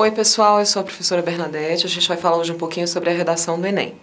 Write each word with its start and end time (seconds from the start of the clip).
Oi, 0.00 0.12
pessoal, 0.12 0.60
eu 0.60 0.66
sou 0.66 0.78
a 0.78 0.84
professora 0.84 1.20
Bernadette. 1.20 1.84
A 1.84 1.88
gente 1.88 2.06
vai 2.06 2.16
falar 2.16 2.36
hoje 2.36 2.52
um 2.52 2.56
pouquinho 2.56 2.86
sobre 2.86 3.10
a 3.10 3.12
redação 3.12 3.60
do 3.60 3.66
Enem. 3.66 3.96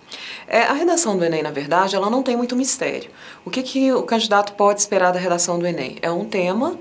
É, 0.45 0.63
a 0.63 0.73
redação 0.73 1.17
do 1.17 1.23
Enem, 1.23 1.41
na 1.41 1.51
verdade, 1.51 1.95
ela 1.95 2.09
não 2.09 2.21
tem 2.21 2.35
muito 2.35 2.53
mistério. 2.53 3.09
O 3.45 3.49
que, 3.49 3.63
que 3.63 3.93
o 3.93 4.03
candidato 4.03 4.51
pode 4.55 4.81
esperar 4.81 5.13
da 5.13 5.19
redação 5.19 5.57
do 5.57 5.65
Enem? 5.65 5.97
É 6.01 6.11
um 6.11 6.25
tema 6.25 6.77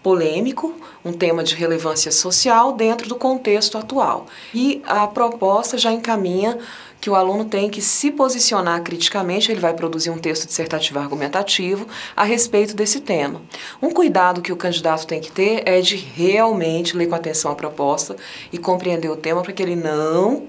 polêmico, 0.00 0.76
um 1.04 1.12
tema 1.12 1.42
de 1.42 1.56
relevância 1.56 2.12
social 2.12 2.72
dentro 2.74 3.08
do 3.08 3.16
contexto 3.16 3.76
atual. 3.76 4.26
E 4.54 4.80
a 4.86 5.08
proposta 5.08 5.76
já 5.76 5.90
encaminha 5.90 6.56
que 7.02 7.10
o 7.10 7.16
aluno 7.16 7.44
tem 7.44 7.68
que 7.68 7.82
se 7.82 8.12
posicionar 8.12 8.80
criticamente, 8.80 9.50
ele 9.50 9.60
vai 9.60 9.74
produzir 9.74 10.08
um 10.08 10.18
texto 10.18 10.46
dissertativo 10.46 11.00
argumentativo 11.00 11.88
a 12.14 12.22
respeito 12.22 12.76
desse 12.76 13.00
tema. 13.00 13.42
Um 13.82 13.90
cuidado 13.90 14.40
que 14.40 14.52
o 14.52 14.56
candidato 14.56 15.04
tem 15.04 15.20
que 15.20 15.32
ter 15.32 15.64
é 15.66 15.80
de 15.80 15.96
realmente 15.96 16.96
ler 16.96 17.08
com 17.08 17.16
atenção 17.16 17.50
a 17.50 17.56
proposta 17.56 18.14
e 18.52 18.56
compreender 18.56 19.10
o 19.10 19.16
tema 19.16 19.42
para 19.42 19.52
que 19.52 19.60
ele 19.60 19.74
não 19.74 20.46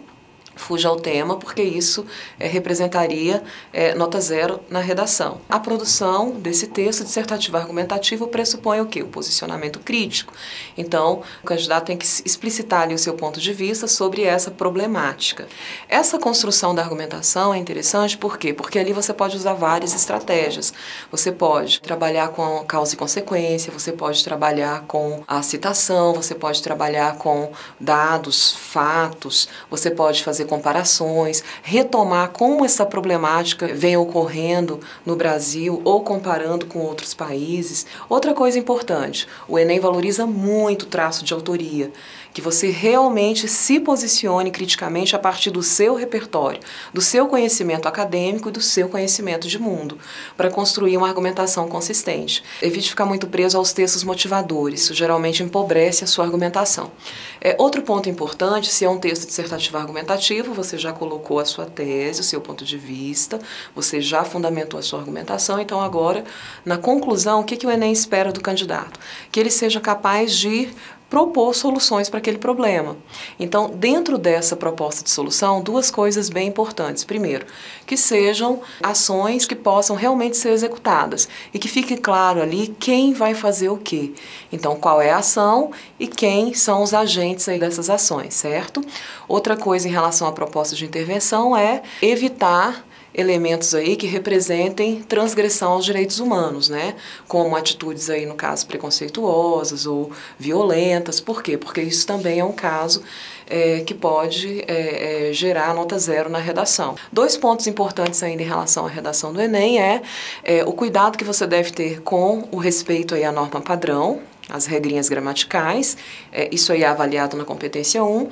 fuja 0.55 0.89
ao 0.89 0.99
tema, 0.99 1.37
porque 1.37 1.61
isso 1.61 2.05
é, 2.39 2.47
representaria 2.47 3.43
é, 3.71 3.93
nota 3.95 4.19
zero 4.19 4.59
na 4.69 4.79
redação. 4.79 5.41
A 5.49 5.59
produção 5.59 6.31
desse 6.31 6.67
texto 6.67 7.03
dissertativo 7.03 7.57
argumentativo 7.57 8.27
pressupõe 8.27 8.81
o 8.81 8.85
quê? 8.85 9.01
O 9.01 9.07
posicionamento 9.07 9.79
crítico. 9.79 10.33
Então, 10.77 11.21
o 11.41 11.45
candidato 11.45 11.85
tem 11.85 11.97
que 11.97 12.05
explicitar 12.05 12.83
ali 12.83 12.93
o 12.93 12.99
seu 12.99 13.13
ponto 13.13 13.39
de 13.39 13.53
vista 13.53 13.87
sobre 13.87 14.23
essa 14.23 14.51
problemática. 14.51 15.47
Essa 15.89 16.19
construção 16.19 16.73
da 16.73 16.81
argumentação 16.81 17.53
é 17.53 17.57
interessante 17.57 18.17
por 18.17 18.37
quê? 18.37 18.53
Porque 18.53 18.79
ali 18.79 18.93
você 18.93 19.13
pode 19.13 19.35
usar 19.35 19.53
várias 19.53 19.93
estratégias. 19.93 20.73
Você 21.11 21.31
pode 21.31 21.81
trabalhar 21.81 22.29
com 22.29 22.63
causa 22.65 22.93
e 22.93 22.97
consequência, 22.97 23.71
você 23.71 23.91
pode 23.91 24.23
trabalhar 24.23 24.83
com 24.87 25.23
a 25.27 25.41
citação, 25.41 26.13
você 26.13 26.35
pode 26.35 26.61
trabalhar 26.61 27.17
com 27.17 27.51
dados, 27.79 28.51
fatos, 28.53 29.47
você 29.69 29.91
pode 29.91 30.23
fazer 30.23 30.42
fazer 30.43 30.45
comparações, 30.45 31.43
retomar 31.61 32.29
como 32.29 32.65
essa 32.65 32.85
problemática 32.85 33.67
vem 33.67 33.97
ocorrendo 33.97 34.79
no 35.05 35.15
Brasil 35.15 35.81
ou 35.83 36.01
comparando 36.01 36.65
com 36.65 36.79
outros 36.79 37.13
países. 37.13 37.85
Outra 38.09 38.33
coisa 38.33 38.59
importante, 38.59 39.27
o 39.47 39.57
Enem 39.57 39.79
valoriza 39.79 40.25
muito 40.25 40.83
o 40.83 40.87
traço 40.87 41.23
de 41.23 41.33
autoria, 41.33 41.91
que 42.33 42.41
você 42.41 42.69
realmente 42.69 43.47
se 43.47 43.79
posicione 43.79 44.49
criticamente 44.49 45.15
a 45.15 45.19
partir 45.19 45.51
do 45.51 45.61
seu 45.61 45.93
repertório, 45.95 46.59
do 46.91 47.01
seu 47.01 47.27
conhecimento 47.27 47.87
acadêmico 47.87 48.49
e 48.49 48.51
do 48.51 48.61
seu 48.61 48.89
conhecimento 48.89 49.47
de 49.47 49.59
mundo, 49.59 49.99
para 50.35 50.49
construir 50.49 50.97
uma 50.97 51.07
argumentação 51.07 51.67
consistente. 51.67 52.43
Evite 52.61 52.89
ficar 52.89 53.05
muito 53.05 53.27
preso 53.27 53.57
aos 53.57 53.71
textos 53.71 54.03
motivadores, 54.03 54.81
isso 54.81 54.93
geralmente 54.93 55.43
empobrece 55.43 56.03
a 56.03 56.07
sua 56.07 56.25
argumentação. 56.25 56.91
É, 57.39 57.55
outro 57.59 57.83
ponto 57.83 58.09
importante, 58.09 58.71
se 58.71 58.83
é 58.83 58.89
um 58.89 58.97
texto 58.97 59.27
dissertativo 59.27 59.77
argumentativo, 59.77 60.32
você 60.41 60.77
já 60.77 60.91
colocou 60.91 61.39
a 61.39 61.45
sua 61.45 61.65
tese, 61.65 62.21
o 62.21 62.23
seu 62.23 62.41
ponto 62.41 62.65
de 62.65 62.77
vista, 62.77 63.39
você 63.75 64.01
já 64.01 64.23
fundamentou 64.23 64.79
a 64.79 64.83
sua 64.83 64.99
argumentação, 64.99 65.59
então 65.59 65.81
agora, 65.81 66.23
na 66.65 66.77
conclusão, 66.77 67.41
o 67.41 67.43
que, 67.43 67.57
que 67.57 67.67
o 67.67 67.71
Enem 67.71 67.91
espera 67.91 68.31
do 68.31 68.41
candidato? 68.41 68.99
Que 69.31 69.39
ele 69.39 69.51
seja 69.51 69.79
capaz 69.79 70.35
de 70.35 70.73
propor 71.13 71.53
soluções 71.53 72.09
para 72.09 72.17
aquele 72.17 72.39
problema. 72.39 72.97
Então, 73.39 73.69
dentro 73.69 74.17
dessa 74.17 74.55
proposta 74.55 75.03
de 75.03 75.11
solução, 75.11 75.61
duas 75.61 75.91
coisas 75.91 76.27
bem 76.27 76.47
importantes. 76.47 77.03
Primeiro, 77.03 77.45
que 77.85 77.95
sejam 77.95 78.61
ações 78.81 79.45
que 79.45 79.53
possam 79.53 79.95
realmente 79.95 80.35
ser 80.35 80.49
executadas 80.49 81.29
e 81.53 81.59
que 81.59 81.67
fique 81.67 81.97
claro 81.97 82.41
ali 82.41 82.75
quem 82.79 83.13
vai 83.13 83.35
fazer 83.35 83.69
o 83.69 83.77
quê. 83.77 84.11
Então, 84.51 84.75
qual 84.75 84.99
é 84.99 85.11
a 85.11 85.17
ação 85.17 85.69
e 85.99 86.07
quem 86.07 86.55
são 86.55 86.81
os 86.81 86.95
agentes 86.95 87.47
aí 87.47 87.59
dessas 87.59 87.91
ações, 87.91 88.33
certo? 88.33 88.83
Outra 89.27 89.55
coisa 89.55 89.87
em 89.87 89.91
relação 89.91 90.27
à 90.27 90.31
proposta 90.31 90.75
de 90.75 90.83
intervenção 90.83 91.55
é 91.55 91.83
evitar 92.01 92.83
elementos 93.13 93.75
aí 93.75 93.95
que 93.95 94.07
representem 94.07 95.01
transgressão 95.03 95.73
aos 95.73 95.85
direitos 95.85 96.19
humanos, 96.19 96.69
né? 96.69 96.95
Como 97.27 97.55
atitudes 97.55 98.09
aí, 98.09 98.25
no 98.25 98.35
caso, 98.35 98.65
preconceituosas 98.65 99.85
ou 99.85 100.11
violentas. 100.39 101.19
Por 101.19 101.43
quê? 101.43 101.57
Porque 101.57 101.81
isso 101.81 102.07
também 102.07 102.39
é 102.39 102.45
um 102.45 102.51
caso 102.51 103.03
é, 103.47 103.81
que 103.81 103.93
pode 103.93 104.63
é, 104.67 105.29
é, 105.29 105.33
gerar 105.33 105.73
nota 105.73 105.97
zero 105.99 106.29
na 106.29 106.39
redação. 106.39 106.95
Dois 107.11 107.37
pontos 107.37 107.67
importantes 107.67 108.23
ainda 108.23 108.41
em 108.41 108.47
relação 108.47 108.85
à 108.85 108.89
redação 108.89 109.31
do 109.31 109.41
Enem 109.41 109.79
é, 109.79 110.01
é 110.43 110.63
o 110.63 110.73
cuidado 110.73 111.17
que 111.17 111.23
você 111.23 111.45
deve 111.45 111.71
ter 111.71 112.01
com 112.01 112.47
o 112.51 112.57
respeito 112.57 113.13
aí 113.13 113.23
à 113.23 113.31
norma 113.31 113.61
padrão, 113.61 114.21
as 114.49 114.65
regrinhas 114.65 115.09
gramaticais, 115.09 115.97
é, 116.31 116.49
isso 116.51 116.71
aí 116.71 116.83
é 116.83 116.87
avaliado 116.87 117.37
na 117.37 117.45
competência 117.45 118.03
1, 118.03 118.29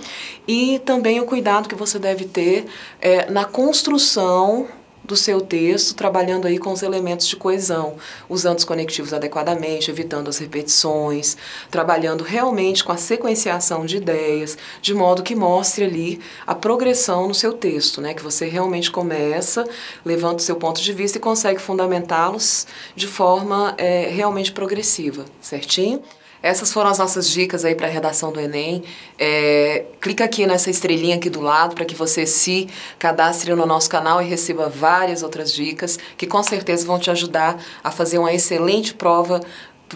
e 0.48 0.80
também 0.80 1.20
o 1.20 1.26
cuidado 1.26 1.70
que 1.70 1.76
você 1.76 1.98
deve 1.98 2.26
ter 2.26 2.66
é, 3.00 3.30
na 3.30 3.46
construção 3.46 4.68
do 5.12 5.18
seu 5.18 5.42
texto, 5.42 5.94
trabalhando 5.94 6.48
aí 6.48 6.58
com 6.58 6.72
os 6.72 6.82
elementos 6.82 7.28
de 7.28 7.36
coesão, 7.36 7.98
usando 8.30 8.60
os 8.60 8.64
conectivos 8.64 9.14
adequadamente, 9.14 9.92
evitando 9.92 10.30
as 10.30 10.38
repetições, 10.38 11.36
trabalhando 11.70 12.24
realmente 12.24 12.82
com 12.82 12.94
a 12.94 12.98
sequenciação 12.98 13.86
de 13.86 13.98
ideias, 13.98 14.58
de 14.82 14.94
modo 14.94 15.22
que 15.22 15.36
mostre 15.36 15.84
ali 15.84 16.22
a 16.48 16.56
progressão 16.56 17.28
no 17.28 17.34
seu 17.34 17.52
texto, 17.52 18.00
né? 18.00 18.14
Que 18.14 18.24
você 18.24 18.48
realmente 18.48 18.90
começa, 18.90 19.68
levanta 20.06 20.38
o 20.38 20.46
seu 20.46 20.56
ponto 20.56 20.82
de 20.82 20.94
vista 20.94 21.18
e 21.18 21.22
consegue 21.22 21.60
fundamentá-los 21.60 22.66
de 22.96 23.06
forma 23.06 23.76
é, 23.78 24.08
realmente 24.10 24.54
progressiva, 24.54 25.26
certinho? 25.42 26.02
Essas 26.42 26.74
foram 26.74 26.90
as 26.90 26.98
nossas 26.98 27.30
dicas 27.30 27.64
aí 27.64 27.76
para 27.76 27.88
a 27.88 27.90
redação 27.90 28.32
do 28.32 28.40
Enem. 28.40 28.84
É, 29.18 29.86
clica 30.00 30.24
aqui 30.24 30.46
nessa 30.48 30.70
estrelinha 30.70 31.16
aqui 31.16 31.30
do 31.30 31.42
lado 31.42 31.76
para 31.76 31.86
que 31.86 31.96
você 31.96 32.26
se 32.26 32.68
cadastre 32.98 33.54
no 33.54 33.66
nosso 33.66 33.90
canal 33.90 34.22
e 34.22 34.26
receba 34.26 34.70
várias 34.70 35.24
outras 35.24 35.54
dicas 35.54 36.00
que 36.18 36.26
com 36.26 36.42
certeza 36.42 36.86
vão 36.86 37.00
te 37.00 37.12
ajudar 37.12 37.62
a 37.84 37.92
fazer 37.92 38.18
uma 38.18 38.34
excelente 38.34 38.94
prova 38.94 39.42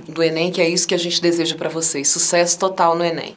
do 0.08 0.22
Enem, 0.22 0.52
que 0.52 0.62
é 0.62 0.68
isso 0.68 0.88
que 0.88 0.94
a 0.96 1.00
gente 1.00 1.22
deseja 1.22 1.56
para 1.56 1.70
vocês. 1.70 2.08
Sucesso 2.08 2.60
total 2.60 2.96
no 2.96 3.04
Enem. 3.04 3.36